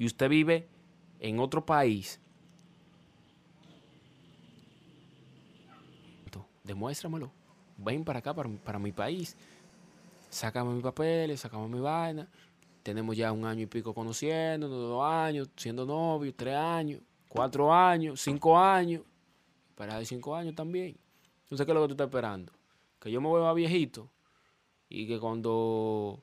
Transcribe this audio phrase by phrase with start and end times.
[0.00, 0.66] y usted vive
[1.18, 2.18] en otro país,
[6.64, 7.30] demuéstramelo.
[7.76, 9.36] Ven para acá, para, mi país.
[10.30, 12.26] Sácame mis papeles, sácame mi vaina.
[12.82, 18.22] Tenemos ya un año y pico conociéndonos, dos años, siendo novios, tres años, cuatro años,
[18.22, 19.02] cinco años.
[19.74, 20.96] Para de cinco años también.
[21.42, 22.52] Entonces, ¿qué es lo que tú estás esperando?
[22.98, 24.08] Que yo me vuelva viejito
[24.88, 26.22] y que cuando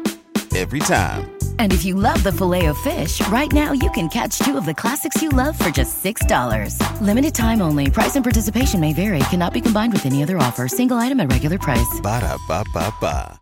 [0.53, 1.31] Every time.
[1.59, 4.65] And if you love the filet of fish, right now you can catch two of
[4.65, 6.75] the classics you love for just $6.
[7.01, 7.89] Limited time only.
[7.89, 9.19] Price and participation may vary.
[9.29, 10.67] Cannot be combined with any other offer.
[10.67, 12.01] Single item at regular price.
[12.01, 13.39] Ba da ba ba ba.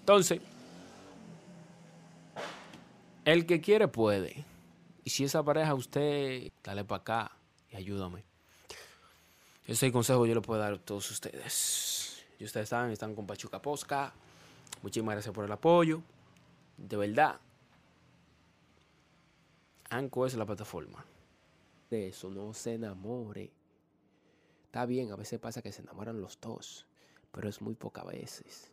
[0.00, 0.40] Entonces,
[3.24, 4.44] el que quiere puede.
[5.04, 7.30] Y si esa pareja usted, dale para acá
[7.70, 8.24] y ayúdame.
[9.66, 12.24] Ese consejo yo le puedo dar a todos ustedes.
[12.40, 14.12] Y ustedes saben, están con Pachuca Posca.
[14.82, 16.02] Muchísimas gracias por el apoyo.
[16.76, 17.38] De verdad.
[19.90, 21.04] Anco es la plataforma.
[21.90, 23.52] De eso, no se enamore.
[24.64, 26.86] Está bien, a veces pasa que se enamoran los dos,
[27.32, 28.72] pero es muy pocas veces.